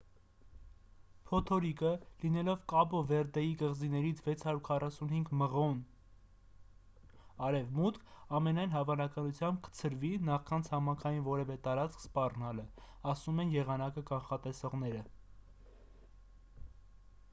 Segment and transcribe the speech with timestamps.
[1.31, 1.89] փոթորիկը
[2.21, 8.07] լինելով կաբո վերդեի կղզիներից 645 մղոն 1040 կմ արևմուտք
[8.39, 12.67] ամենայն հավանականությամբ կցրվի նախքան ցամաքային որևէ տարածքի սպառնալը,-
[13.13, 15.05] ասում են եղանակը կանխատեսողները: